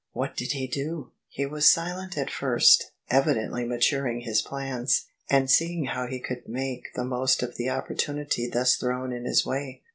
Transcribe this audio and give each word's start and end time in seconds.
""What 0.13 0.35
did 0.35 0.53
he 0.53 0.65
do?"" 0.65 1.11
He 1.29 1.45
was 1.45 1.69
silent 1.71 2.17
at 2.17 2.31
first, 2.31 2.89
evidently 3.11 3.65
maturing 3.65 4.21
his 4.21 4.41
plans, 4.41 5.05
and 5.29 5.47
seeing 5.47 5.85
how 5.85 6.07
he 6.07 6.19
coidd 6.19 6.47
make 6.47 6.91
the 6.95 7.05
most 7.05 7.43
of 7.43 7.55
the 7.55 7.69
opportunity 7.69 8.47
thus 8.49 8.77
thrown 8.77 9.13
in 9.13 9.25
his 9.25 9.45
way. 9.45 9.83